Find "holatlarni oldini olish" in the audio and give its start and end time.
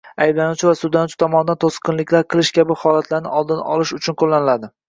2.85-3.97